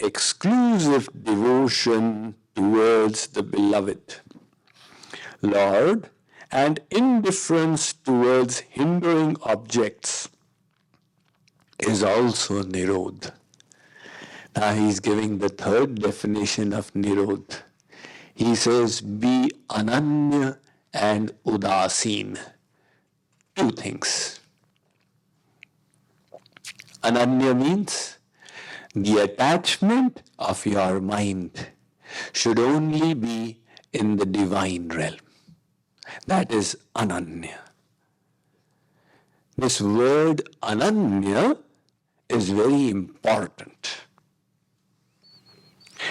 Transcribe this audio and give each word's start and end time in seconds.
exclusive 0.00 1.08
devotion 1.24 2.34
towards 2.54 3.28
the 3.28 3.42
beloved. 3.42 4.16
Lord, 5.42 6.10
and 6.50 6.80
indifference 6.90 7.92
towards 7.92 8.60
hindering 8.60 9.36
objects 9.42 10.28
is 11.78 12.02
also 12.02 12.62
Nirod. 12.62 13.32
Now 14.56 14.74
he's 14.74 15.00
giving 15.00 15.38
the 15.38 15.48
third 15.48 16.02
definition 16.02 16.72
of 16.72 16.92
Nirod. 16.92 17.62
He 18.34 18.54
says, 18.54 19.00
be 19.00 19.50
ananya 19.68 20.58
and 20.92 21.32
udasin. 21.46 22.38
Two 23.54 23.70
things. 23.70 24.40
Ananya 27.02 27.56
means 27.56 28.18
the 28.94 29.18
attachment 29.18 30.22
of 30.38 30.66
your 30.66 31.00
mind 31.00 31.68
should 32.32 32.58
only 32.58 33.14
be 33.14 33.60
in 33.92 34.16
the 34.16 34.26
divine 34.26 34.88
realm. 34.88 35.16
That 36.26 36.52
is 36.52 36.76
ananya. 36.94 37.58
This 39.56 39.80
word 39.80 40.42
ananya 40.62 41.58
is 42.28 42.50
very 42.50 42.90
important. 42.90 44.00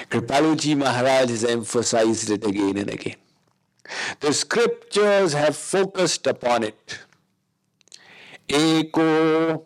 Kripaluji 0.09 0.77
Maharaj 0.77 1.29
has 1.29 1.43
emphasized 1.43 2.29
it 2.29 2.45
again 2.45 2.77
and 2.77 2.89
again. 2.89 3.15
The 4.19 4.33
scriptures 4.33 5.33
have 5.33 5.55
focused 5.55 6.27
upon 6.27 6.63
it. 6.63 6.99
Eko 8.47 9.65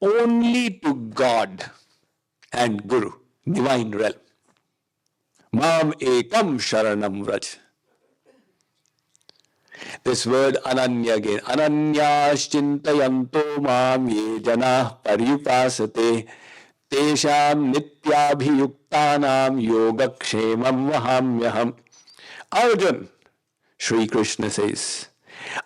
only 0.00 0.70
to 0.70 0.94
God 0.94 1.70
and 2.52 2.86
Guru, 2.86 3.12
divine 3.46 3.90
realm. 3.92 4.14
Mam 5.52 5.92
ekam 5.92 6.58
sharanam 6.58 7.24
vraj. 7.24 7.56
This 10.04 10.26
word 10.26 10.56
ananya 10.64 11.16
again. 11.16 11.40
Ananyashchintayanto 11.40 13.62
mam 13.62 14.08
ye 14.08 14.40
jana 14.40 14.98
paripasate 15.04 16.26
tesham 16.90 17.72
nityabhiyuktanam 17.72 19.60
yogakshemam 19.60 20.90
vahamyaham. 20.90 21.74
Arjun, 22.52 23.08
Sri 23.78 24.06
Krishna 24.06 24.50
says, 24.50 25.08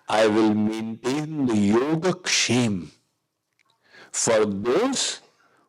I 0.07 0.27
will 0.27 0.53
maintain 0.53 1.47
the 1.47 1.53
yogaksham 1.53 2.91
for 4.11 4.45
those 4.45 5.21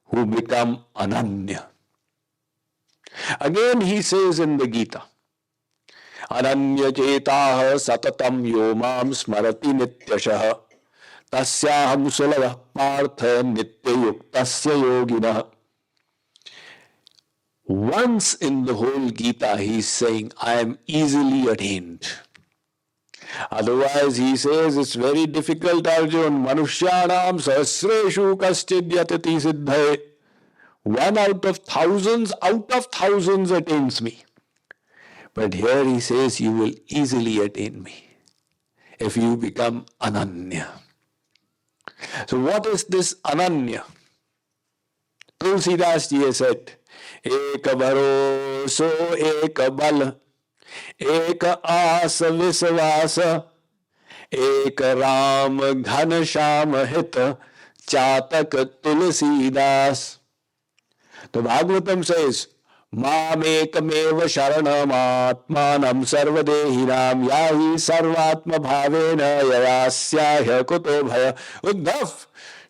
who 0.07 0.27
become 0.27 0.85
ananya. 0.97 1.67
Again, 3.41 3.81
he 3.81 4.03
says 4.03 4.39
in 4.39 4.57
the 4.57 4.67
Gita, 4.67 5.03
Ananya 6.31 6.93
chetah 6.93 7.77
satatam 7.77 8.47
yomam 8.47 9.13
smarati 9.13 9.75
nityashah 9.75 10.57
tasyaham 11.31 12.09
sulavah 12.09 12.59
partha 12.73 13.43
nityayuktasya 13.43 14.75
yoginah. 14.81 15.47
Once 17.67 18.35
in 18.35 18.65
the 18.65 18.75
whole 18.75 19.11
Gita, 19.11 19.57
he 19.57 19.79
is 19.79 19.89
saying, 19.89 20.33
I 20.41 20.55
am 20.55 20.79
easily 20.87 21.49
attained. 21.49 22.07
Otherwise, 23.51 24.17
he 24.17 24.37
says, 24.37 24.77
it's 24.77 24.95
very 24.95 25.27
difficult, 25.27 25.87
Arjun. 25.87 26.45
Manushyanam 26.45 27.41
sahasreshu 27.41 28.37
kastidyatati 28.37 29.41
siddhaye. 29.41 30.01
One 30.83 31.17
out 31.17 31.45
of 31.45 31.59
thousands, 31.59 32.33
out 32.43 32.71
of 32.73 32.87
thousands 32.87 33.51
attains 33.51 34.03
me. 34.03 34.25
But 35.35 35.55
here 35.55 35.85
he 35.85 36.01
says, 36.01 36.41
You 36.41 36.53
will 36.53 36.75
easily 36.89 37.39
attain 37.41 37.83
me 37.83 38.09
if 38.99 39.17
you 39.17 39.37
become 39.37 39.87
Ananya. 40.01 40.69
So, 42.27 42.41
what 42.41 42.67
is 42.67 42.85
this 42.85 43.15
Ananya? 43.25 43.85
Ji 45.43 45.77
has 45.77 46.09
said, 46.37 46.73
Ek 47.25 47.63
bharoso 47.63 48.91
ek 49.17 49.55
bal, 51.00 51.18
ek 51.30 51.44
आस 51.64 52.22
विश्वास 52.22 53.18
एक 54.34 54.82
राम 54.82 55.60
घन 55.74 56.24
श्याम 56.24 56.76
हित 56.76 57.18
चातक 57.90 58.56
तुलसीदास 58.84 60.20
तो 61.34 61.42
Bhagavatam 61.42 62.02
says 62.02 62.46
मामेकमेव 62.94 64.26
शरणमात्मानं 64.28 66.04
सर्वदेहिनां 66.08 67.26
या 67.30 67.46
हि 67.48 67.78
सर्वात्मभावेन 67.80 69.20
ययास्याह्य 69.20 70.62
कुतो 70.64 71.02
भय 71.04 71.34
Uddhav 71.70 72.08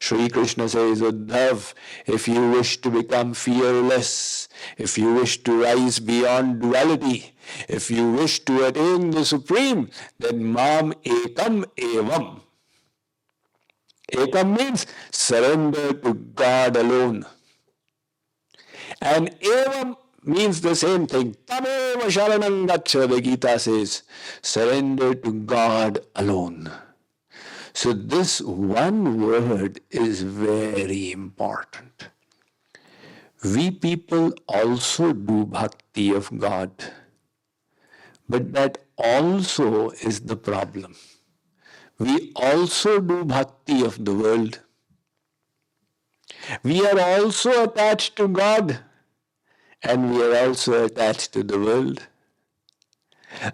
Sri 0.02 0.28
Krishna 0.28 0.68
says, 0.68 1.00
oh, 1.00 1.12
Uddhav, 1.12 1.74
if 2.06 2.26
you 2.26 2.50
wish 2.50 2.80
to 2.80 2.90
become 2.90 3.34
fearless, 3.34 4.48
if 4.76 4.98
you 4.98 5.14
wish 5.14 5.44
to 5.44 5.62
rise 5.62 6.00
beyond 6.00 6.60
duality, 6.60 7.36
if 7.68 7.88
you 7.88 8.10
wish 8.10 8.41
to 8.41 8.64
attain 8.64 9.12
the 9.12 9.24
Supreme, 9.24 9.91
then 10.18 10.52
Mam 10.52 10.92
Ekam 11.04 11.64
Evam. 11.76 12.41
Ekam 14.12 14.58
means 14.58 14.88
surrender 15.12 15.92
to 15.92 16.14
God 16.14 16.74
alone. 16.74 17.24
And 19.00 19.30
Evam 19.38 19.96
means 20.24 20.62
the 20.62 20.74
same 20.74 21.06
thing. 21.06 21.36
Tameva 21.46 22.10
sharanam 22.10 22.66
gacha, 22.66 23.08
the 23.08 23.20
Gita 23.20 23.56
says. 23.56 24.02
Surrender 24.42 25.14
to 25.14 25.32
God 25.32 26.00
alone. 26.16 26.72
So 27.75 27.93
this 27.93 28.41
one 28.41 29.21
word 29.21 29.81
is 29.91 30.22
very 30.22 31.10
important. 31.10 32.09
We 33.43 33.71
people 33.71 34.34
also 34.47 35.12
do 35.12 35.47
bhakti 35.47 36.10
of 36.12 36.38
God. 36.38 36.71
But 38.28 38.53
that 38.53 38.78
also 38.97 39.91
is 39.91 40.21
the 40.21 40.37
problem. 40.37 40.94
We 41.99 42.33
also 42.37 43.00
do 43.00 43.25
bhakti 43.25 43.83
of 43.84 44.04
the 44.04 44.15
world. 44.15 44.60
We 46.62 46.87
are 46.87 47.00
also 47.00 47.65
attached 47.65 48.16
to 48.16 48.28
God 48.28 48.81
and 49.83 50.12
we 50.12 50.22
are 50.22 50.47
also 50.47 50.84
attached 50.84 51.33
to 51.33 51.43
the 51.43 51.59
world. 51.59 52.06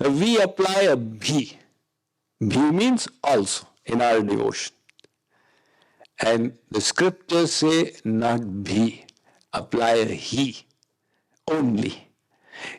We 0.00 0.40
apply 0.40 0.82
a 0.82 0.96
bhi. 0.96 1.56
Bhi 2.42 2.74
means 2.74 3.08
also 3.22 3.67
in 3.88 4.00
our 4.00 4.20
devotion. 4.22 4.74
And 6.20 6.58
the 6.70 6.80
scriptures 6.80 7.52
say 7.52 7.94
not 8.04 8.62
be, 8.64 9.04
apply 9.52 10.04
he 10.04 10.66
only. 11.50 12.08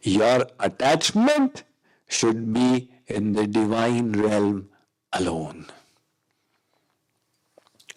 Your 0.04 0.46
attachment 0.60 1.64
should 2.08 2.54
be 2.54 2.92
in 3.08 3.34
the 3.34 3.48
divine 3.48 4.12
realm 4.12 4.70
alone. 5.14 5.68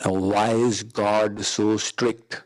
Now, 0.05 0.12
why 0.12 0.50
is 0.50 0.82
God 0.82 1.44
so 1.44 1.76
strict? 1.76 2.43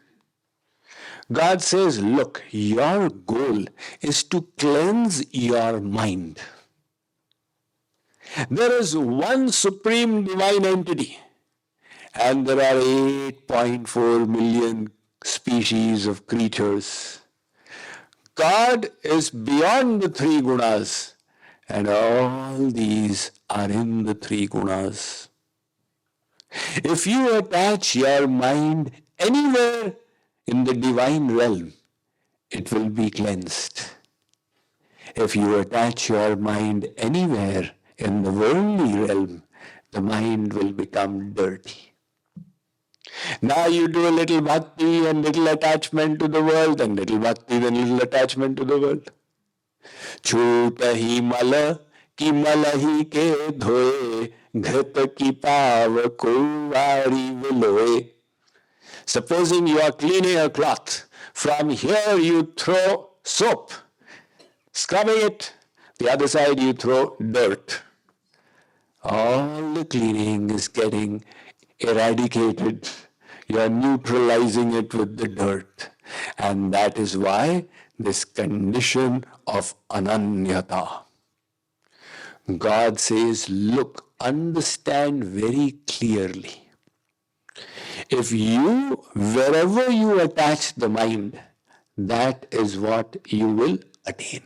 God 1.32 1.60
says, 1.60 2.00
look, 2.00 2.42
your 2.50 3.08
goal 3.08 3.64
is 4.00 4.22
to 4.24 4.46
cleanse 4.58 5.24
your 5.34 5.80
mind. 5.80 6.40
There 8.50 8.72
is 8.72 8.96
one 8.96 9.50
supreme 9.50 10.24
divine 10.24 10.64
entity, 10.64 11.18
and 12.14 12.46
there 12.46 12.58
are 12.58 12.80
8.4 12.80 14.28
million 14.28 14.90
species 15.24 16.06
of 16.06 16.26
creatures. 16.26 17.20
God 18.34 18.90
is 19.02 19.30
beyond 19.30 20.02
the 20.02 20.08
three 20.08 20.40
gunas, 20.40 21.14
and 21.68 21.88
all 21.88 22.70
these 22.70 23.30
are 23.48 23.70
in 23.70 24.04
the 24.04 24.14
three 24.14 24.46
gunas. 24.46 25.28
If 26.76 27.06
you 27.06 27.34
attach 27.36 27.96
your 27.96 28.28
mind 28.28 28.92
anywhere 29.18 29.94
in 30.46 30.64
the 30.64 30.74
divine 30.74 31.34
realm, 31.34 31.72
it 32.50 32.72
will 32.72 32.90
be 32.90 33.10
cleansed. 33.10 33.82
If 35.14 35.34
you 35.34 35.58
attach 35.58 36.10
your 36.10 36.36
mind 36.36 36.88
anywhere 36.96 37.72
in 37.97 38.23
the 38.23 38.31
worldly 38.31 38.99
realm, 38.99 39.43
the 39.91 40.01
mind 40.01 40.53
will 40.53 40.71
become 40.71 41.33
dirty. 41.33 41.93
Now 43.41 43.65
you 43.67 43.87
do 43.87 44.07
a 44.07 44.09
little 44.09 44.41
bhakti 44.41 45.05
and 45.05 45.23
little 45.23 45.47
attachment 45.47 46.19
to 46.19 46.27
the 46.27 46.41
world, 46.41 46.81
and 46.81 46.95
little 46.95 47.19
bhakti, 47.19 47.59
then 47.59 47.75
little 47.75 48.01
attachment 48.01 48.57
to 48.57 48.65
the 48.65 48.79
world. 48.79 49.11
छूट 50.25 50.81
ही 50.95 51.19
मल 51.21 51.53
की 52.17 52.31
मल 52.31 52.65
ही 52.81 53.03
के 53.15 53.29
धोए 53.57 54.27
घृत 54.55 54.93
की 55.17 55.31
पाव 55.45 56.07
कुवारी 56.23 57.29
विलोए 57.43 57.99
Supposing 59.11 59.67
you 59.67 59.79
are 59.81 59.91
cleaning 59.91 60.37
a 60.37 60.49
cloth, 60.49 61.09
from 61.33 61.69
here 61.69 62.17
you 62.17 62.53
throw 62.55 63.09
soap, 63.23 63.71
scrubbing 64.71 65.25
it, 65.25 65.53
the 65.97 66.09
other 66.09 66.27
side 66.27 66.59
you 66.59 66.73
throw 66.73 67.15
dirt. 67.19 67.81
All 69.08 69.72
the 69.72 69.84
cleaning 69.84 70.50
is 70.50 70.66
getting 70.66 71.24
eradicated. 71.78 72.88
You 73.46 73.60
are 73.60 73.68
neutralizing 73.68 74.72
it 74.74 74.92
with 74.92 75.16
the 75.16 75.28
dirt. 75.28 75.90
And 76.38 76.74
that 76.74 76.98
is 76.98 77.16
why 77.16 77.66
this 77.98 78.24
condition 78.24 79.24
of 79.46 79.74
ananyata. 79.90 81.04
God 82.58 82.98
says, 82.98 83.48
look, 83.48 84.10
understand 84.20 85.22
very 85.22 85.78
clearly 85.86 86.66
if 88.10 88.32
you, 88.32 89.04
wherever 89.14 89.90
you 89.90 90.20
attach 90.20 90.74
the 90.74 90.88
mind, 90.88 91.40
that 91.96 92.46
is 92.50 92.78
what 92.78 93.16
you 93.28 93.48
will 93.48 93.78
attain. 94.04 94.42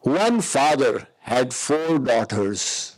One 0.00 0.40
father 0.42 1.08
had 1.24 1.54
four 1.54 1.98
daughters. 1.98 2.96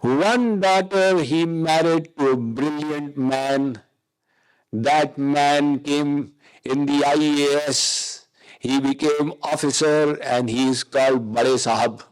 One 0.00 0.60
daughter 0.60 1.18
he 1.22 1.44
married 1.44 2.16
to 2.16 2.30
a 2.30 2.36
brilliant 2.36 3.18
man. 3.18 3.82
That 4.72 5.18
man 5.18 5.80
came 5.80 6.32
in 6.64 6.86
the 6.86 7.00
IAS. 7.00 8.24
He 8.58 8.80
became 8.80 9.34
officer 9.42 10.18
and 10.22 10.48
he 10.48 10.68
is 10.68 10.82
called 10.84 11.34
Bade 11.34 11.60
Sahab. 11.66 12.02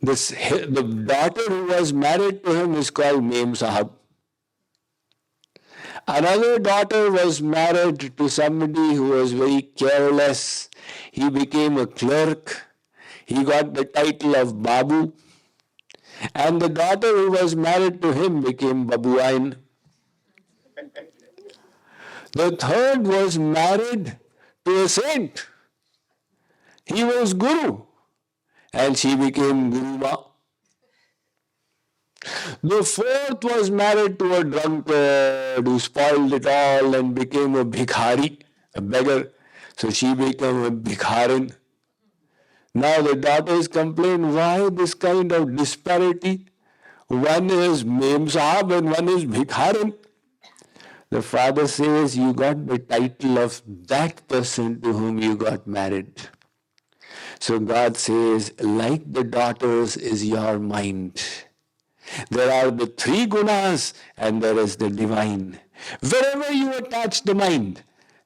This, 0.00 0.30
the 0.30 0.82
daughter 1.12 1.44
who 1.46 1.66
was 1.66 1.92
married 1.92 2.42
to 2.44 2.54
him 2.54 2.74
is 2.74 2.88
called 2.88 3.22
Mem 3.22 3.52
Sahab. 3.52 3.90
Another 6.10 6.58
daughter 6.58 7.10
was 7.10 7.42
married 7.42 8.16
to 8.16 8.28
somebody 8.30 8.94
who 8.94 9.10
was 9.10 9.32
very 9.32 9.60
careless. 9.60 10.70
He 11.12 11.28
became 11.28 11.76
a 11.76 11.86
clerk. 11.86 12.62
He 13.26 13.44
got 13.44 13.74
the 13.74 13.84
title 13.84 14.34
of 14.34 14.62
Babu. 14.62 15.12
And 16.34 16.62
the 16.62 16.70
daughter 16.70 17.14
who 17.14 17.32
was 17.32 17.54
married 17.54 18.00
to 18.00 18.14
him 18.14 18.40
became 18.40 18.86
Babuain. 18.88 19.56
The 22.32 22.56
third 22.56 23.06
was 23.06 23.38
married 23.38 24.18
to 24.64 24.84
a 24.84 24.88
saint. 24.88 25.46
He 26.86 27.04
was 27.04 27.34
Guru 27.34 27.82
and 28.72 28.96
she 28.96 29.14
became 29.14 29.72
Guruma. 29.72 30.27
The 32.62 32.82
fourth 32.82 33.44
was 33.44 33.70
married 33.70 34.18
to 34.18 34.34
a 34.34 34.44
drunkard 34.44 35.66
who 35.66 35.78
spoiled 35.78 36.32
it 36.32 36.46
all 36.46 36.94
and 36.94 37.14
became 37.14 37.54
a 37.54 37.64
bhikhari, 37.64 38.40
a 38.74 38.80
beggar. 38.80 39.32
So 39.76 39.90
she 39.90 40.14
became 40.14 40.64
a 40.64 40.70
bhikharin. 40.70 41.54
Now 42.74 43.02
the 43.02 43.16
daughters 43.16 43.68
complain, 43.68 44.34
why 44.34 44.68
this 44.70 44.94
kind 44.94 45.32
of 45.32 45.56
disparity? 45.56 46.46
One 47.08 47.48
is 47.48 47.84
Mem 47.84 48.26
Sahab 48.26 48.76
and 48.76 48.90
one 48.90 49.08
is 49.08 49.24
Bhikharin. 49.24 49.94
The 51.10 51.22
father 51.22 51.66
says, 51.66 52.18
you 52.18 52.34
got 52.34 52.66
the 52.66 52.78
title 52.78 53.38
of 53.38 53.62
that 53.86 54.28
person 54.28 54.80
to 54.82 54.92
whom 54.92 55.18
you 55.18 55.34
got 55.34 55.66
married. 55.66 56.12
So 57.40 57.58
God 57.58 57.96
says, 57.96 58.52
like 58.60 59.10
the 59.10 59.24
daughters 59.24 59.96
is 59.96 60.26
your 60.26 60.58
mind. 60.58 61.24
There 62.30 62.50
are 62.50 62.70
the 62.70 62.86
three 62.86 63.26
gunas 63.26 63.92
and 64.16 64.42
there 64.42 64.58
is 64.58 64.76
the 64.76 64.90
divine. 64.90 65.60
Wherever 66.00 66.52
you 66.52 66.74
attach 66.74 67.22
the 67.22 67.34
mind, 67.34 67.82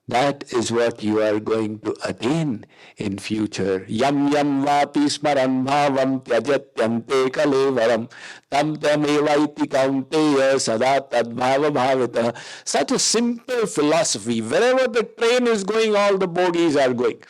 that 0.08 0.52
is 0.52 0.72
what 0.72 1.02
you 1.02 1.22
are 1.22 1.38
going 1.38 1.78
to 1.80 1.96
attain 2.04 2.66
in 2.96 3.18
future. 3.18 3.84
Yam 3.88 4.32
yam 4.32 4.64
vapi 4.64 5.06
smaran 5.06 5.64
bhavam 5.64 6.24
tyajatyante 6.24 7.30
kalevaram 7.30 8.10
tam 8.50 8.76
tamevaiti 8.76 9.68
kaunteya 9.68 10.60
sada 10.60 11.06
tadbhava 11.08 11.70
bhavata. 11.70 12.36
Such 12.64 12.90
a 12.92 12.98
simple 12.98 13.66
philosophy. 13.66 14.40
Wherever 14.40 14.88
the 14.88 15.04
train 15.04 15.46
is 15.46 15.62
going, 15.62 15.94
all 15.94 16.18
the 16.18 16.28
bogies 16.28 16.76
are 16.76 16.92
going. 16.92 17.22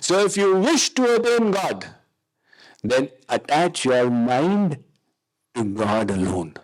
So 0.00 0.24
if 0.24 0.36
you 0.36 0.56
wish 0.56 0.90
to 0.90 1.14
attain 1.14 1.52
God, 1.52 1.86
then 2.82 3.08
attach 3.28 3.84
your 3.84 4.10
mind 4.10 4.82
to 5.54 5.64
God 5.64 6.10
alone. 6.10 6.54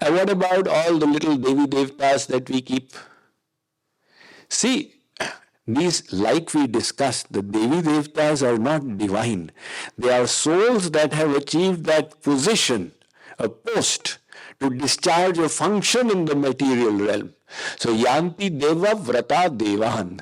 And 0.00 0.14
what 0.14 0.30
about 0.30 0.68
all 0.68 0.98
the 0.98 1.06
little 1.06 1.36
Devi 1.36 1.66
Devtas 1.66 2.26
that 2.28 2.48
we 2.48 2.60
keep? 2.60 2.92
See, 4.48 4.94
these, 5.66 6.12
like 6.12 6.52
we 6.54 6.66
discussed, 6.66 7.32
the 7.32 7.42
Devi 7.42 7.82
Devtas 7.82 8.42
are 8.42 8.58
not 8.58 8.98
divine. 8.98 9.50
They 9.98 10.10
are 10.10 10.26
souls 10.26 10.90
that 10.92 11.12
have 11.12 11.34
achieved 11.34 11.84
that 11.86 12.22
position, 12.22 12.92
a 13.38 13.48
post, 13.48 14.18
to 14.60 14.70
discharge 14.70 15.38
a 15.38 15.48
function 15.48 16.10
in 16.10 16.24
the 16.26 16.36
material 16.36 16.92
realm. 16.92 17.34
So 17.76 17.94
yanti 17.94 18.58
deva 18.58 18.94
vrata 18.94 19.48
devan. 19.56 20.20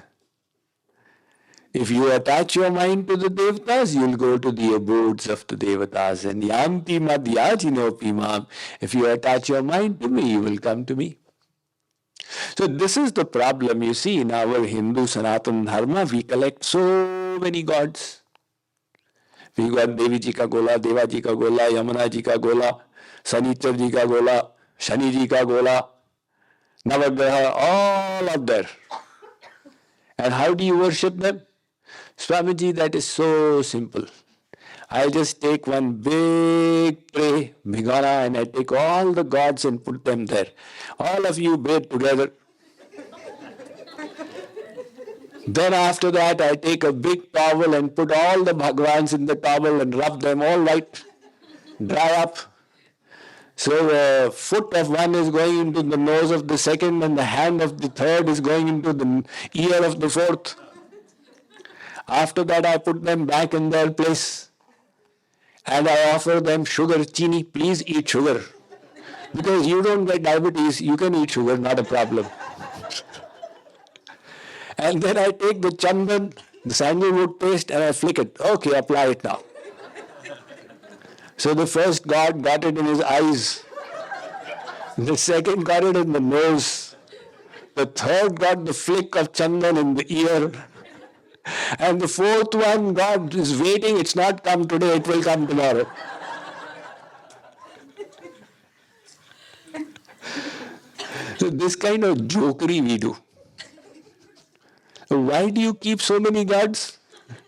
If 1.73 1.91
you 1.91 2.13
attach 2.13 2.57
your 2.57 2.71
mind 2.71 3.09
to 3.09 3.17
the 3.17 3.29
devatas, 3.29 3.95
you'll 3.95 4.17
go 4.17 4.37
to 4.37 4.53
the 4.53 4.75
abodes 4.75 5.27
of 5.29 5.47
the 5.47 5.57
devatas. 5.57 6.29
And 6.29 6.43
yanti 6.43 7.01
madhyajino 7.01 7.99
pimam. 7.99 8.47
If 8.81 8.95
you 8.95 9.07
attach 9.07 9.49
your 9.49 9.63
mind 9.63 10.01
to 10.03 10.09
me, 10.09 10.33
you 10.33 10.41
will 10.41 10.59
come 10.59 10.85
to 10.85 10.95
me. 10.95 11.17
So 12.57 12.67
this 12.67 12.97
is 12.97 13.13
the 13.13 13.25
problem 13.25 13.83
you 13.83 13.95
see 13.95 14.19
in 14.21 14.33
our 14.33 14.65
Hindu 14.65 15.07
Sanatan 15.07 15.65
Dharma. 15.65 16.05
We 16.05 16.23
collect 16.23 16.65
so 16.65 17.39
many 17.39 17.63
gods. 17.63 18.23
We 19.57 19.69
got 19.69 19.97
Devi 19.97 20.19
Ji 20.19 20.33
ka 20.33 20.47
gola, 20.47 20.79
Deva 20.79 21.07
Ji 21.07 21.21
ka 21.21 21.35
gola, 21.35 21.71
Yamuna 21.71 22.11
Ji 22.11 22.23
ka 22.23 22.39
gola, 22.39 22.81
Sanichar 23.25 23.77
Ji 23.77 23.91
ka 23.91 24.07
gola, 24.07 24.51
Shani 24.79 25.13
Ji 25.13 25.27
ka 25.29 25.45
gola, 25.45 25.89
Navagraha, 26.89 27.53
all 27.55 28.31
up 28.31 28.47
there. 28.47 28.69
And 30.19 30.33
how 30.33 30.55
do 30.55 30.65
you 30.65 30.79
worship 30.79 31.19
them? 31.19 31.43
Swamiji, 32.23 32.73
that 32.77 32.95
is 32.95 33.05
so 33.05 33.63
simple. 33.63 34.05
I 34.89 35.09
just 35.09 35.41
take 35.41 35.67
one 35.67 35.95
big 35.95 37.11
tray, 37.13 37.55
bigana, 37.67 38.27
and 38.27 38.39
I 38.39 38.45
take 38.45 38.71
all 38.71 39.13
the 39.13 39.25
gods 39.25 39.65
and 39.65 39.83
put 39.83 40.05
them 40.05 40.27
there. 40.27 40.47
All 41.01 41.27
of 41.27 41.37
you 41.37 41.59
bathe 41.59 41.91
together. 41.91 42.31
then 45.49 45.75
after 45.75 46.13
that, 46.13 46.41
I 46.41 46.55
take 46.55 46.85
a 46.85 46.93
big 46.93 47.33
towel 47.33 47.75
and 47.75 47.97
put 47.97 48.13
all 48.13 48.45
the 48.45 48.53
Bhagwans 48.53 49.13
in 49.13 49.27
the 49.27 49.35
towel 49.35 49.81
and 49.81 49.93
rub 49.93 50.21
them 50.21 50.43
all 50.43 50.61
right, 50.61 51.05
dry 51.85 52.13
up. 52.23 52.39
So 53.57 53.87
the 53.89 54.31
foot 54.31 54.73
of 54.75 54.91
one 54.91 55.17
is 55.17 55.29
going 55.29 55.59
into 55.59 55.83
the 55.83 55.97
nose 55.97 56.31
of 56.31 56.47
the 56.47 56.57
second 56.57 57.03
and 57.03 57.19
the 57.19 57.25
hand 57.25 57.61
of 57.61 57.81
the 57.81 57.89
third 57.89 58.29
is 58.29 58.41
going 58.41 58.69
into 58.69 58.93
the 58.93 59.25
ear 59.55 59.85
of 59.85 59.99
the 59.99 60.09
fourth. 60.09 60.55
After 62.13 62.45
that 62.45 62.67
I 62.67 62.77
put 62.77 63.03
them 63.03 63.25
back 63.25 63.55
in 63.55 63.71
their 63.71 63.91
place 63.91 64.51
and 65.65 65.89
I 65.89 66.13
offer 66.15 66.41
them 66.41 66.67
sugar, 66.67 67.05
chini, 67.07 67.43
please 67.43 67.83
eat 67.87 68.07
sugar. 68.07 68.43
Because 69.35 69.67
you 69.67 69.83
don't 69.83 70.05
get 70.05 70.23
diabetes, 70.23 70.83
you 70.83 70.99
can 70.99 71.15
eat 71.15 71.31
sugar, 71.31 71.57
not 71.57 71.79
a 71.79 71.85
problem. 71.85 72.27
and 74.77 75.01
then 75.01 75.17
I 75.17 75.31
take 75.31 75.63
the 75.63 75.71
chandan, 75.71 76.35
the 76.67 76.75
sandalwood 76.75 77.41
paste 77.41 77.71
and 77.71 77.83
I 77.83 77.93
flick 77.93 78.19
it. 78.19 78.37
Okay, 78.39 78.75
apply 78.75 79.07
it 79.07 79.25
now. 79.25 79.41
So 81.39 81.55
the 81.55 81.67
first 81.67 82.07
God 82.07 82.43
got 82.43 82.63
it 82.65 82.77
in 82.77 82.85
his 82.85 83.01
eyes. 83.01 83.65
The 84.99 85.17
second 85.17 85.65
got 85.65 85.83
it 85.83 85.97
in 85.97 86.13
the 86.13 86.21
nose. 86.21 86.95
The 87.75 87.87
third 87.87 88.39
got 88.39 88.67
the 88.67 88.75
flick 88.75 89.17
of 89.17 89.33
chandan 89.33 89.79
in 89.79 89.95
the 89.95 90.07
ear. 90.13 90.53
And 91.79 92.01
the 92.01 92.09
fourth 92.09 92.55
one, 92.55 92.95
God 92.95 93.35
is 93.35 93.61
waiting, 93.61 93.99
it's 93.99 94.15
not 94.15 94.45
come 94.45 94.67
today, 94.69 94.97
it 94.97 95.07
will 95.07 95.23
come 95.23 95.47
tomorrow. 95.47 95.87
so, 101.39 101.51
this 101.51 101.77
kind 101.77 102.05
of 102.05 102.19
jokery 102.19 102.81
we 102.83 102.99
do. 102.99 103.17
Why 105.09 105.51
do 105.51 105.61
you 105.61 105.75
keep 105.75 106.01
so 106.01 106.19
many 106.19 106.45
gods? 106.45 106.99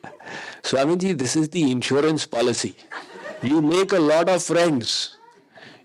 Swamiji, 0.63 1.17
this 1.17 1.37
is 1.37 1.49
the 1.49 1.71
insurance 1.71 2.27
policy. 2.27 2.75
You 3.43 3.63
make 3.63 3.93
a 3.93 3.99
lot 3.99 4.29
of 4.29 4.43
friends. 4.43 5.17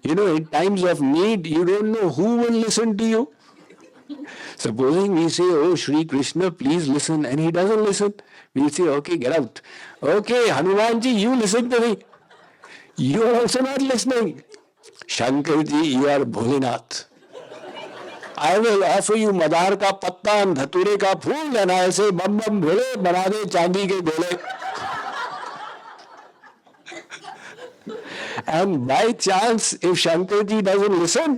You 0.01 0.15
know, 0.15 0.35
in 0.35 0.45
times 0.47 0.83
of 0.83 1.01
need, 1.01 1.45
you 1.45 1.65
don't 1.65 1.91
know 1.91 2.09
who 2.09 2.37
will 2.37 2.53
listen 2.53 2.97
to 2.97 3.05
you. 3.05 3.33
Supposing 4.57 5.27
say 5.27 5.43
Hanuman 10.51 10.99
ji 10.99 11.09
you 11.09 11.33
listening 13.81 14.29
Shankar 15.07 15.61
ji 15.63 15.81
you 15.83 16.09
are 16.09 16.23
Bhole 16.33 16.57
Nath 16.57 16.95
I 18.37 18.59
will 18.59 18.83
S 18.83 19.09
O 19.09 19.17
you 19.17 19.31
مدار 19.33 19.75
کا 19.81 19.91
پتہ 20.01 20.43
دھتورے 20.55 20.95
کا 20.97 21.13
پھول 21.23 21.53
لینا 21.53 21.79
بم 22.09 22.37
بم 22.37 22.59
بھوڑے 22.59 22.97
بنا 22.99 23.23
دے 23.31 23.49
چاندی 23.49 23.87
کے 23.87 24.01
بوڑے 24.01 24.35
by 28.87 29.13
chance 29.13 29.73
Shankar 29.97 30.41
ji 30.41 30.59
doesn't 30.61 31.03
listen 31.03 31.35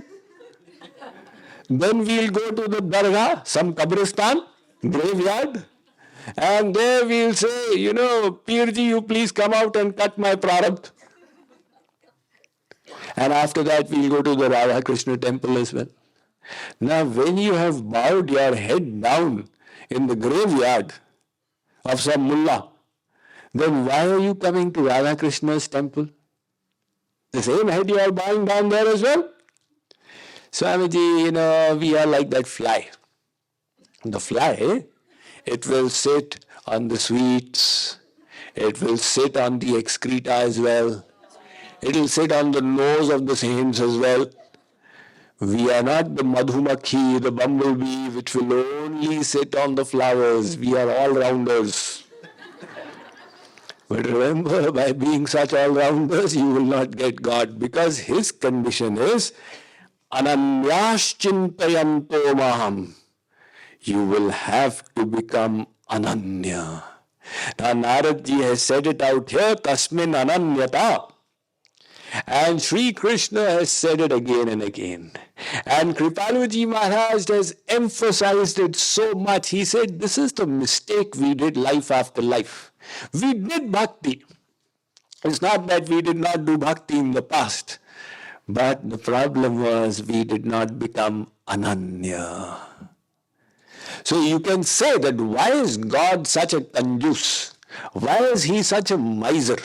then 1.80 2.04
we'll 2.04 2.30
go 2.30 2.50
to 2.50 2.68
the 2.68 2.80
dargah 2.94 3.46
some 3.46 3.74
kabristan 3.74 4.42
graveyard 4.96 5.64
and 6.36 6.74
there 6.74 7.06
we'll 7.06 7.34
say 7.34 7.74
you 7.74 7.92
know 7.92 8.32
Pirji 8.46 8.86
you 8.86 9.02
please 9.02 9.32
come 9.32 9.52
out 9.52 9.76
and 9.76 9.96
cut 9.96 10.18
my 10.18 10.34
prarabdh 10.34 10.90
and 13.16 13.32
after 13.32 13.62
that 13.62 13.90
we'll 13.90 14.10
go 14.10 14.22
to 14.22 14.34
the 14.34 14.48
Radha 14.48 14.82
Krishna 14.82 15.16
temple 15.16 15.58
as 15.58 15.72
well 15.72 15.88
now, 16.80 17.04
when 17.04 17.38
you 17.38 17.54
have 17.54 17.88
bowed 17.88 18.30
your 18.30 18.54
head 18.54 19.00
down 19.00 19.48
in 19.90 20.06
the 20.06 20.16
graveyard 20.16 20.92
of 21.84 22.00
some 22.00 22.28
mullah, 22.28 22.70
then 23.54 23.86
why 23.86 24.06
are 24.08 24.18
you 24.18 24.34
coming 24.34 24.72
to 24.72 24.86
Radha 24.86 25.16
Krishna's 25.16 25.68
temple? 25.68 26.08
The 27.32 27.42
same 27.42 27.68
head 27.68 27.88
you 27.88 27.98
are 27.98 28.12
bowing 28.12 28.44
down 28.44 28.68
there 28.68 28.86
as 28.88 29.02
well? 29.02 29.30
Swamiji, 30.52 31.24
you 31.24 31.32
know, 31.32 31.78
we 31.80 31.96
are 31.96 32.06
like 32.06 32.28
that 32.28 32.46
fly. 32.46 32.90
The 34.04 34.20
fly, 34.20 34.84
it 35.46 35.66
will 35.66 35.88
sit 35.88 36.44
on 36.66 36.88
the 36.88 36.98
sweets, 36.98 37.96
it 38.54 38.82
will 38.82 38.98
sit 38.98 39.38
on 39.38 39.60
the 39.60 39.78
excreta 39.78 40.34
as 40.34 40.60
well, 40.60 41.06
it 41.80 41.96
will 41.96 42.06
sit 42.06 42.32
on 42.32 42.50
the 42.52 42.60
nose 42.60 43.08
of 43.08 43.26
the 43.26 43.34
saints 43.34 43.80
as 43.80 43.96
well. 43.96 44.26
We 45.40 45.72
are 45.72 45.82
not 45.82 46.16
the 46.16 46.22
madhumakhi, 46.22 47.22
the 47.22 47.32
bumblebee, 47.32 48.10
which 48.10 48.34
will 48.34 48.52
only 48.52 49.22
sit 49.22 49.56
on 49.56 49.74
the 49.74 49.86
flowers. 49.86 50.58
We 50.58 50.76
are 50.76 50.90
all 50.90 51.14
rounders. 51.14 52.04
But 53.88 54.06
remember, 54.06 54.70
by 54.70 54.92
being 54.92 55.26
such 55.26 55.52
all 55.54 55.70
rounders, 55.70 56.36
you 56.36 56.46
will 56.46 56.64
not 56.64 56.94
get 56.96 57.22
God 57.22 57.58
because 57.58 57.98
His 57.98 58.30
condition 58.30 58.98
is 58.98 59.32
ananyashchintayanto 60.12 62.34
maham. 62.34 62.94
You 63.80 64.04
will 64.04 64.30
have 64.30 64.84
to 64.94 65.06
become 65.06 65.66
ananya. 65.90 66.82
Now 67.58 67.72
Narad 67.72 68.22
ji 68.24 68.42
has 68.42 68.62
said 68.62 68.86
it 68.86 69.02
out 69.02 69.30
here, 69.30 69.56
tasmin 69.56 70.14
ananyata. 70.14 71.08
And 72.26 72.60
Sri 72.60 72.92
Krishna 72.92 73.40
has 73.40 73.70
said 73.70 73.98
it 74.00 74.12
again 74.12 74.48
and 74.48 74.62
again. 74.62 75.12
And 75.64 75.96
Kripaluji 75.96 76.68
Maharaj 76.68 77.26
has 77.28 77.56
emphasized 77.68 78.58
it 78.58 78.76
so 78.76 79.14
much. 79.14 79.48
He 79.48 79.64
said, 79.64 79.98
This 79.98 80.18
is 80.18 80.34
the 80.34 80.46
mistake 80.46 81.16
we 81.16 81.32
did 81.34 81.56
life 81.56 81.90
after 81.90 82.20
life. 82.20 82.70
We 83.14 83.32
did 83.32 83.72
bhakti. 83.72 84.24
It's 85.24 85.40
not 85.40 85.68
that 85.68 85.88
we 85.88 86.02
did 86.02 86.18
not 86.18 86.44
do 86.44 86.58
bhakti 86.58 86.98
in 86.98 87.12
the 87.12 87.22
past, 87.22 87.78
but 88.52 88.84
the 88.88 88.98
problem 88.98 89.62
was 89.62 90.02
we 90.04 90.24
did 90.24 90.44
not 90.44 90.78
become 90.78 91.32
ananya. 91.48 92.58
So 94.04 94.20
you 94.20 94.40
can 94.40 94.62
say 94.62 94.98
that 94.98 95.16
why 95.16 95.52
is 95.52 95.76
God 95.78 96.26
such 96.26 96.52
a 96.52 96.60
conduce? 96.60 97.54
Why 97.94 98.18
is 98.18 98.44
he 98.44 98.62
such 98.62 98.90
a 98.90 98.98
miser? 98.98 99.56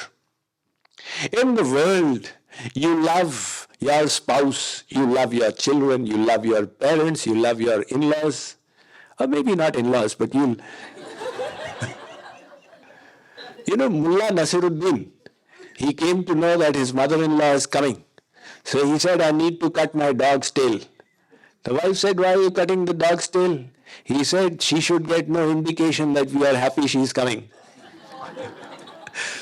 In 1.33 1.55
the 1.55 1.63
world, 1.63 2.31
you 2.73 2.95
love 3.03 3.67
your 3.79 4.07
spouse, 4.07 4.83
you 4.87 5.05
love 5.05 5.33
your 5.33 5.51
children, 5.51 6.05
you 6.05 6.17
love 6.17 6.45
your 6.45 6.65
parents, 6.65 7.25
you 7.25 7.35
love 7.35 7.59
your 7.59 7.81
in 7.83 8.09
laws, 8.09 8.55
or 9.19 9.27
maybe 9.27 9.55
not 9.55 9.75
in 9.75 9.91
laws, 9.91 10.15
but 10.15 10.33
you. 10.33 10.57
you 13.67 13.75
know, 13.75 13.89
Mullah 13.89 14.31
Nasiruddin, 14.31 15.09
he 15.75 15.93
came 15.93 16.23
to 16.23 16.33
know 16.35 16.57
that 16.57 16.75
his 16.75 16.93
mother 16.93 17.21
in 17.23 17.37
law 17.37 17.51
is 17.51 17.65
coming. 17.65 18.03
So 18.63 18.85
he 18.85 18.99
said, 18.99 19.21
I 19.21 19.31
need 19.31 19.59
to 19.61 19.69
cut 19.69 19.95
my 19.95 20.13
dog's 20.13 20.51
tail. 20.51 20.79
The 21.63 21.73
wife 21.73 21.97
said, 21.97 22.19
Why 22.19 22.33
are 22.33 22.41
you 22.41 22.51
cutting 22.51 22.85
the 22.85 22.93
dog's 22.93 23.27
tail? 23.27 23.65
He 24.03 24.23
said, 24.23 24.61
She 24.61 24.79
should 24.79 25.07
get 25.07 25.29
no 25.29 25.49
indication 25.49 26.13
that 26.13 26.31
we 26.31 26.45
are 26.45 26.55
happy 26.55 26.87
she 26.87 27.01
is 27.01 27.13
coming. 27.13 27.49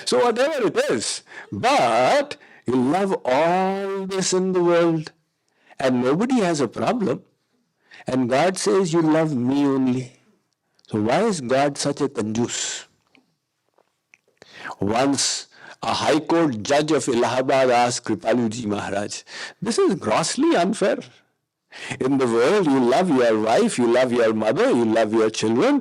so, 0.05 0.23
whatever 0.25 0.67
it 0.67 0.77
is, 0.89 1.23
but 1.51 2.37
you 2.65 2.75
love 2.75 3.15
all 3.25 4.05
this 4.07 4.33
in 4.33 4.53
the 4.53 4.63
world 4.63 5.11
and 5.79 6.01
nobody 6.01 6.35
has 6.39 6.61
a 6.61 6.67
problem. 6.67 7.23
And 8.07 8.29
God 8.29 8.57
says, 8.57 8.93
You 8.93 9.01
love 9.01 9.35
me 9.35 9.65
only. 9.65 10.13
So 10.87 11.01
why 11.01 11.23
is 11.23 11.41
God 11.41 11.77
such 11.77 12.01
a 12.01 12.09
conjuice? 12.09 12.85
Once 14.79 15.44
high 15.85 16.19
court 16.19 16.53
جج 16.53 16.93
of 16.95 17.09
Allahabad 17.09 17.71
as 17.71 18.01
Kalu 18.01 18.47
ji 18.47 18.65
Maharaj 18.65 19.23
this 19.67 19.79
is 19.79 20.05
grossly 20.05 20.57
unfair 20.57 20.97
in 21.99 22.19
that 22.19 22.67
you 22.67 22.79
love 22.79 23.23
your 23.23 23.33
wife 23.33 23.79
you 23.79 23.87
love 23.87 24.13
your 24.13 24.29
mother 24.29 24.67
you 24.67 24.83
love 24.83 25.19
your 25.19 25.29
children 25.29 25.79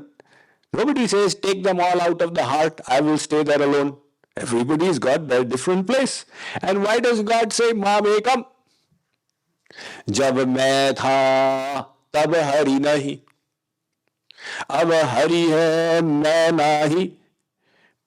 but these 0.73 1.37
take 1.42 1.64
them 1.64 1.80
all 1.80 2.00
out 2.00 2.23
of 2.23 2.28
the 2.37 2.44
heart 2.44 2.80
I 2.87 3.02
want these 3.02 5.00
give front 5.54 5.87
place 5.87 6.25
and 6.62 6.87
what 6.87 7.06
is 7.06 7.20
God 7.20 7.52
say 7.52 7.73
تھا 10.96 11.82
تب 12.11 12.34
ہری 12.52 12.78
نہیں 12.78 13.32
اب 14.68 14.92
ہری 15.12 15.52
ہے 15.52 16.00
میں 16.02 16.50
نا 16.50 16.84
ہی 16.84 17.08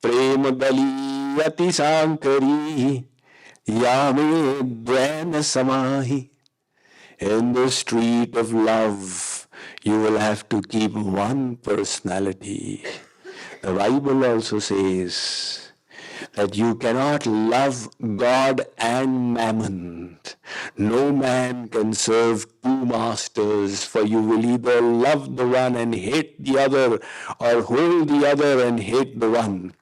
پرم 0.02 0.42
بلی 0.42 1.17
अति 1.45 1.71
सांकरी 1.73 2.97
या 3.83 4.13
में 4.13 4.85
द्वैन 4.85 5.41
समाही 5.43 6.29
in 7.23 7.53
the 7.53 7.71
street 7.71 8.37
of 8.37 8.53
love, 8.53 9.47
you 9.85 10.01
will 10.01 10.19
have 10.19 10.49
to 10.49 10.61
keep 10.61 10.93
one 10.93 11.55
personality. 11.55 12.85
The 13.61 13.73
Bible 13.75 14.25
also 14.25 14.59
says, 14.59 15.73
that 16.35 16.57
you 16.57 16.75
cannot 16.75 17.27
love 17.27 17.89
God 18.17 18.63
and 18.79 19.35
mammon. 19.35 20.19
No 20.77 21.13
man 21.13 21.69
can 21.69 21.93
serve 21.95 22.47
two 22.63 22.87
masters, 22.87 23.85
for 23.85 24.03
you 24.03 24.21
will 24.21 24.45
either 24.45 24.81
love 24.81 25.37
the 25.37 25.47
one 25.47 25.77
and 25.77 25.95
hate 25.95 26.43
the 26.43 26.59
other, 26.59 26.99
or 27.39 27.63
hold 27.63 28.09
the 28.09 28.29
other 28.29 28.65
and 28.65 28.81
hate 28.81 29.21
the 29.21 29.31
one. 29.31 29.75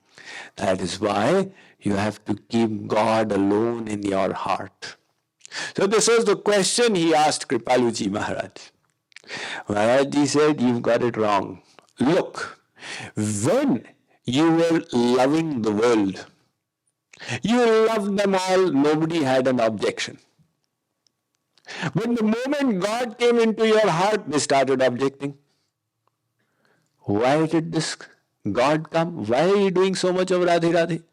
That 0.57 0.81
is 0.81 0.99
why 0.99 1.51
you 1.79 1.95
have 1.95 2.23
to 2.25 2.35
keep 2.49 2.87
God 2.87 3.31
alone 3.31 3.87
in 3.87 4.03
your 4.03 4.33
heart. 4.33 4.95
So 5.75 5.87
this 5.87 6.07
was 6.07 6.25
the 6.25 6.35
question 6.35 6.95
he 6.95 7.13
asked 7.13 7.47
Kripaluji 7.47 8.11
Maharaj. 8.11 8.51
Maharaj 9.69 10.29
said, 10.29 10.61
You've 10.61 10.81
got 10.81 11.03
it 11.03 11.17
wrong. 11.17 11.61
Look, 11.99 12.59
when 13.15 13.85
you 14.25 14.51
were 14.51 14.83
loving 14.91 15.61
the 15.61 15.71
world, 15.71 16.25
you 17.41 17.57
loved 17.87 18.17
them 18.17 18.35
all, 18.35 18.71
nobody 18.71 19.23
had 19.23 19.47
an 19.47 19.59
objection. 19.59 20.19
But 21.93 22.15
the 22.15 22.23
moment 22.23 22.83
God 22.83 23.17
came 23.17 23.39
into 23.39 23.67
your 23.67 23.89
heart, 23.89 24.29
they 24.29 24.39
started 24.39 24.81
objecting. 24.81 25.37
Why 26.99 27.45
did 27.45 27.71
this 27.71 27.95
God 28.51 28.89
come? 28.91 29.25
Why 29.25 29.49
are 29.49 29.55
you 29.55 29.71
doing 29.71 29.95
so 29.95 30.13
much 30.13 30.31
of 30.31 30.41
Radhe 30.41 30.71
Radhe? 30.71 31.03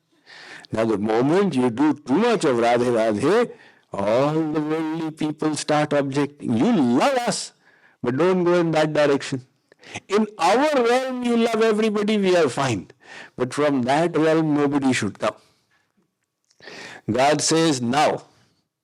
Now, 0.70 0.84
the 0.84 0.98
moment 0.98 1.54
you 1.54 1.70
do 1.70 1.94
too 1.94 2.14
much 2.14 2.44
of 2.44 2.56
Radhe 2.56 2.90
Radhe, 2.98 3.52
all 3.92 4.32
the 4.32 4.60
worldly 4.60 5.10
people 5.10 5.54
start 5.56 5.92
objecting. 5.92 6.56
You 6.56 6.72
love 6.72 7.16
us, 7.18 7.52
but 8.02 8.16
don't 8.16 8.44
go 8.44 8.54
in 8.54 8.70
that 8.72 8.92
direction. 8.92 9.46
In 10.08 10.26
our 10.38 10.82
realm, 10.82 11.22
you 11.24 11.36
love 11.36 11.62
everybody, 11.62 12.16
we 12.16 12.36
are 12.36 12.48
fine. 12.48 12.88
But 13.36 13.52
from 13.52 13.82
that 13.82 14.16
realm, 14.16 14.54
nobody 14.54 14.92
should 14.92 15.18
come. 15.18 15.34
God 17.10 17.40
says, 17.40 17.82
now. 17.82 18.22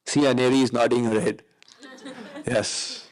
See, 0.07 0.21
Aneri 0.23 0.63
is 0.63 0.73
nodding 0.73 1.05
her 1.05 1.21
head. 1.21 1.43
Yes. 2.47 3.07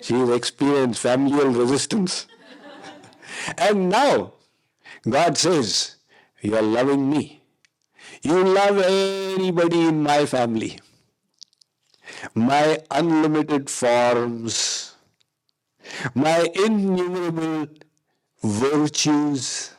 She 0.00 0.14
has 0.14 0.30
experienced 0.30 1.00
familial 1.00 1.48
resistance. 1.48 2.26
and 3.58 3.90
now, 3.90 4.32
God 5.08 5.38
says, 5.38 5.96
You 6.40 6.56
are 6.56 6.62
loving 6.62 7.08
me. 7.10 7.42
You 8.22 8.44
love 8.44 8.78
anybody 8.78 9.82
in 9.82 10.02
my 10.02 10.26
family. 10.26 10.78
My 12.34 12.80
unlimited 12.90 13.70
forms, 13.70 14.94
my 16.14 16.48
innumerable 16.54 17.68
virtues, 18.42 19.70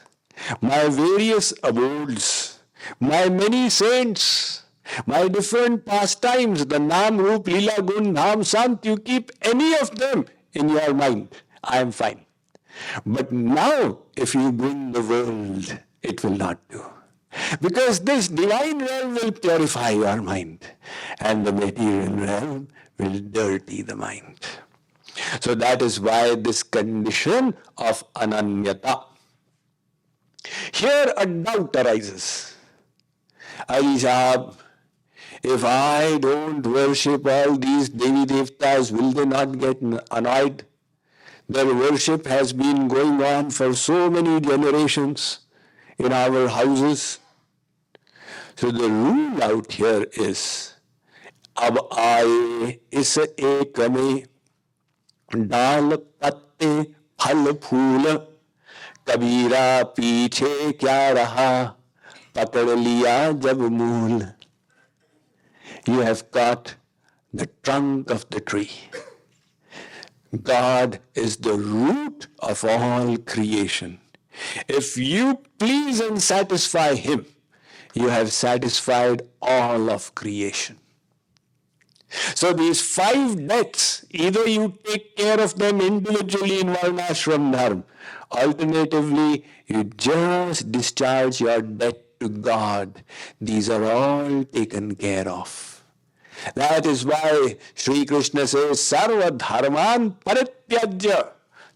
my 0.61 0.87
various 0.87 1.53
abodes, 1.63 2.59
my 2.99 3.29
many 3.29 3.69
saints, 3.69 4.63
my 5.05 5.27
different 5.27 5.85
pastimes, 5.85 6.65
the 6.65 6.79
Nam, 6.79 7.17
Roop, 7.17 7.47
Lila, 7.47 7.81
Gun, 7.81 8.43
Sant, 8.43 8.85
you 8.85 8.97
keep 8.97 9.31
any 9.41 9.77
of 9.77 9.95
them 9.95 10.25
in 10.53 10.69
your 10.69 10.93
mind. 10.93 11.29
I 11.63 11.79
am 11.79 11.91
fine. 11.91 12.25
But 13.05 13.31
now, 13.31 13.99
if 14.15 14.33
you 14.35 14.51
bring 14.51 14.91
the 14.91 15.01
world, 15.01 15.79
it 16.01 16.23
will 16.23 16.37
not 16.37 16.59
do. 16.69 16.83
Because 17.61 17.99
this 17.99 18.27
divine 18.27 18.79
realm 18.79 19.13
will 19.13 19.31
purify 19.31 19.91
your 19.91 20.21
mind, 20.21 20.65
and 21.19 21.45
the 21.45 21.53
material 21.53 22.13
realm 22.13 22.67
will 22.97 23.19
dirty 23.19 23.81
the 23.81 23.95
mind. 23.95 24.39
So 25.41 25.53
that 25.55 25.81
is 25.81 25.99
why 25.99 26.35
this 26.35 26.63
condition 26.63 27.53
of 27.77 28.03
ananyata. 28.13 29.03
Here 30.73 31.13
a 31.17 31.25
doubt 31.25 31.75
arises. 31.75 32.55
Ali 33.67 33.97
Sahab, 33.99 34.55
if 35.43 35.63
I 35.63 36.17
don't 36.17 36.65
worship 36.65 37.27
all 37.27 37.57
these 37.57 37.89
Devi 37.89 38.25
Devtas, 38.25 38.91
will 38.91 39.11
they 39.11 39.25
not 39.25 39.59
get 39.59 39.77
annoyed? 40.11 40.65
Their 41.48 41.74
worship 41.74 42.26
has 42.26 42.52
been 42.52 42.88
going 42.88 43.22
on 43.22 43.50
for 43.50 43.74
so 43.74 44.10
many 44.10 44.40
generations 44.40 45.40
in 45.98 46.12
our 46.12 46.48
houses. 46.48 47.18
So 48.56 48.70
the 48.70 48.88
rule 48.88 49.42
out 49.42 49.72
here 49.72 50.06
is 50.12 50.70
अब 51.62 51.78
आए 51.98 52.78
इस 53.00 53.16
एक 53.18 53.80
में 53.94 54.22
डाल 55.48 55.96
पत्ते 55.96 56.70
फल 57.22 57.52
फूल 57.64 58.16
कबीरा 59.08 59.82
पीछे 59.96 60.70
क्या 60.80 61.10
रहा 61.18 61.50
पकड़ 62.36 62.68
लिया 62.78 63.16
जब 63.44 63.60
मूल 63.72 64.22
you 65.86 66.00
have 66.00 66.30
got 66.30 66.74
the 67.32 67.46
trunk 67.62 68.10
of 68.10 68.28
the 68.30 68.40
tree. 68.40 68.70
God 70.43 70.99
is 71.15 71.37
the 71.37 71.53
root 71.53 72.27
of 72.39 72.63
all 72.63 73.17
creation. 73.17 73.99
If 74.67 74.95
you 74.97 75.39
please 75.57 75.99
and 75.99 76.21
satisfy 76.21 76.95
Him, 76.95 77.25
you 77.93 78.09
have 78.09 78.31
satisfied 78.31 79.23
all 79.41 79.89
of 79.89 80.13
creation. 80.15 80.77
So 82.35 82.53
these 82.53 82.81
five 82.81 83.47
debts, 83.47 84.05
either 84.11 84.47
you 84.47 84.77
take 84.83 85.15
care 85.15 85.39
of 85.39 85.55
them 85.55 85.81
individually 85.81 86.61
in 86.61 86.67
Varnashram 86.69 87.51
Dharma, 87.51 87.83
alternatively, 88.31 89.45
you 89.67 89.83
just 89.83 90.71
discharge 90.71 91.39
your 91.41 91.61
debt 91.61 92.19
to 92.19 92.29
God. 92.29 93.03
These 93.39 93.69
are 93.69 93.83
all 93.83 94.43
taken 94.45 94.95
care 94.95 95.27
of. 95.27 95.78
That 96.55 96.85
is 96.85 97.05
why 97.05 97.57
Sri 97.75 98.05
Krishna 98.05 98.47
says, 98.47 98.79
Sarva 98.79 99.37
dharman 99.37 100.17
parityajya. 100.25 101.29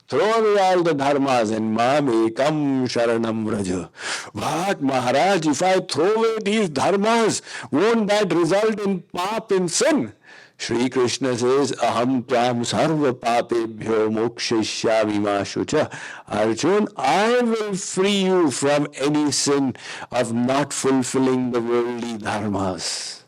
Throw 0.07 0.31
away 0.31 0.61
all 0.61 0.83
the 0.83 0.93
dharmas 0.93 1.55
and 1.55 1.77
mamekam 1.77 2.83
sharanam 2.83 3.45
vraja. 3.45 3.89
But 4.33 4.81
Maharaj, 4.81 5.47
if 5.47 5.63
I 5.63 5.79
throw 5.79 6.13
away 6.13 6.37
these 6.43 6.69
dharmas, 6.69 7.41
won't 7.71 8.07
that 8.07 8.33
result 8.33 8.79
in 8.81 9.01
pap, 9.13 9.51
in 9.51 9.69
sin? 9.69 10.13
Sri 10.57 10.87
Krishna 10.89 11.35
says, 11.37 11.71
Aham 11.73 12.23
tvam 12.23 12.61
sarva 12.63 13.13
papebhyo 13.13 14.11
mokshishyami 14.11 15.19
mashucha. 15.19 15.91
Arjun, 16.27 16.87
I 16.95 17.41
will 17.41 17.73
free 17.73 18.25
you 18.25 18.51
from 18.51 18.87
any 18.95 19.31
sin 19.31 19.75
of 20.11 20.31
not 20.33 20.71
fulfilling 20.71 21.51
the 21.51 21.61
worldly 21.61 22.17
dharmas. 22.17 23.22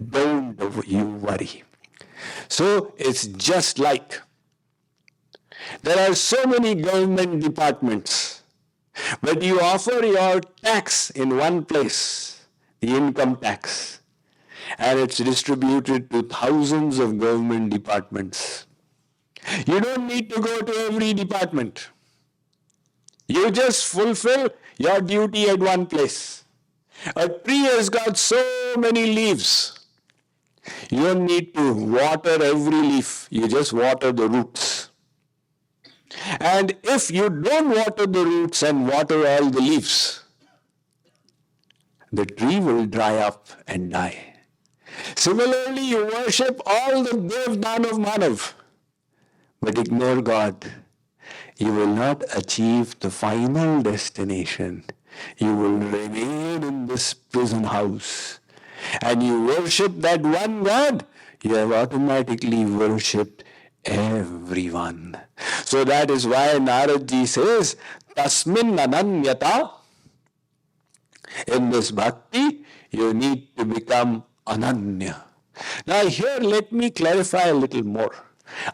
Don't 0.00 0.58
you 0.86 1.04
worry. 1.06 1.64
So 2.48 2.94
it's 2.96 3.26
just 3.26 3.78
like 3.78 4.20
there 5.82 6.10
are 6.10 6.14
so 6.14 6.44
many 6.46 6.74
government 6.74 7.42
departments, 7.42 8.42
but 9.20 9.42
you 9.42 9.60
offer 9.60 10.04
your 10.04 10.40
tax 10.62 11.10
in 11.10 11.36
one 11.36 11.64
place, 11.64 12.46
the 12.80 12.88
income 12.88 13.36
tax, 13.36 14.00
and 14.78 14.98
it's 14.98 15.18
distributed 15.18 16.10
to 16.10 16.22
thousands 16.22 16.98
of 16.98 17.18
government 17.18 17.70
departments. 17.70 18.66
You 19.66 19.80
don't 19.80 20.06
need 20.06 20.30
to 20.30 20.40
go 20.40 20.60
to 20.60 20.72
every 20.86 21.14
department. 21.14 21.88
You 23.28 23.50
just 23.50 23.86
fulfill 23.86 24.50
your 24.78 25.00
duty 25.00 25.48
at 25.48 25.58
one 25.58 25.86
place. 25.86 26.44
A 27.14 27.28
tree 27.28 27.64
has 27.64 27.88
got 27.88 28.16
so 28.16 28.74
many 28.78 29.12
leaves. 29.12 29.85
You 30.90 31.02
don't 31.02 31.26
need 31.26 31.54
to 31.54 31.72
water 31.72 32.42
every 32.42 32.82
leaf, 32.82 33.28
you 33.30 33.48
just 33.48 33.72
water 33.72 34.12
the 34.12 34.28
roots. 34.28 34.90
And 36.40 36.76
if 36.82 37.10
you 37.10 37.28
don't 37.28 37.70
water 37.70 38.06
the 38.06 38.24
roots 38.24 38.62
and 38.62 38.88
water 38.88 39.26
all 39.26 39.50
the 39.50 39.60
leaves, 39.60 40.24
the 42.12 42.24
tree 42.24 42.60
will 42.60 42.86
dry 42.86 43.16
up 43.16 43.48
and 43.66 43.90
die. 43.90 44.34
Similarly, 45.14 45.82
you 45.82 46.06
worship 46.06 46.60
all 46.64 47.02
the 47.02 47.10
Devdan 47.10 47.84
of 47.90 47.98
Manav, 47.98 48.54
but 49.60 49.78
ignore 49.78 50.22
God. 50.22 50.72
You 51.58 51.72
will 51.72 51.88
not 51.88 52.22
achieve 52.36 52.98
the 53.00 53.10
final 53.10 53.82
destination. 53.82 54.84
You 55.38 55.54
will 55.54 55.78
remain 55.78 56.62
in 56.62 56.86
this 56.86 57.14
prison 57.14 57.64
house 57.64 58.40
and 59.02 59.22
you 59.22 59.44
worship 59.46 59.92
that 60.00 60.22
one 60.22 60.64
God, 60.64 61.06
you 61.42 61.54
have 61.54 61.72
automatically 61.72 62.64
worshipped 62.64 63.44
everyone. 63.84 65.18
So 65.64 65.84
that 65.84 66.10
is 66.10 66.26
why 66.26 66.48
Naradji 66.58 67.26
says, 67.26 67.76
Tasmin 68.16 68.78
Ananyata. 68.78 69.70
In 71.46 71.70
this 71.70 71.90
bhakti, 71.90 72.64
you 72.90 73.12
need 73.12 73.56
to 73.56 73.64
become 73.64 74.24
Ananya. 74.46 75.22
Now 75.86 76.06
here 76.06 76.38
let 76.40 76.72
me 76.72 76.90
clarify 76.90 77.48
a 77.48 77.54
little 77.54 77.82
more. 77.82 78.14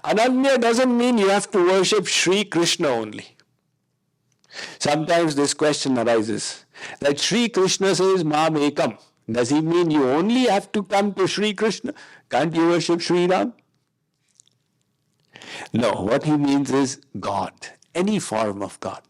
Ananya 0.05 0.61
doesn't 0.61 0.97
mean 0.97 1.19
you 1.19 1.29
have 1.29 1.51
to 1.51 1.59
worship 1.59 2.07
Sri 2.07 2.45
Krishna 2.45 2.89
only. 2.89 3.37
Sometimes 4.79 5.35
this 5.35 5.55
question 5.55 5.99
arises 5.99 6.65
that 7.01 7.19
Sri 7.19 7.49
Krishna 7.49 7.95
says 7.95 8.25
Mam 8.25 8.55
Ekam. 8.55 8.99
Does 9.31 9.51
he 9.51 9.61
mean 9.61 9.91
you 9.91 10.09
only 10.09 10.45
have 10.47 10.73
to 10.73 10.83
come 10.83 11.15
to 11.15 11.27
Sri 11.27 11.55
Krishna? 11.55 11.95
Can't 12.29 12.55
you 12.55 12.69
worship 12.69 13.01
Sri 13.01 13.27
Ram? 13.27 13.55
No, 15.73 15.93
what 15.93 16.25
he 16.25 16.37
means 16.37 16.71
is 16.71 17.01
God, 17.19 17.53
any 17.95 18.19
form 18.19 18.63
of 18.63 18.79
God. 18.81 19.03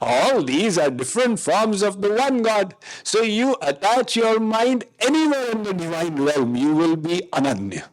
All 0.00 0.42
these 0.42 0.78
are 0.78 0.90
different 0.90 1.40
forms 1.40 1.82
of 1.82 2.02
the 2.02 2.12
one 2.12 2.42
God. 2.42 2.74
So 3.04 3.22
you 3.22 3.56
attach 3.62 4.16
your 4.16 4.38
mind 4.40 4.84
anywhere 5.00 5.50
in 5.50 5.62
the 5.62 5.72
divine 5.72 6.16
realm, 6.16 6.56
you 6.56 6.74
will 6.74 6.96
be 6.96 7.28
Ananya. 7.32 7.91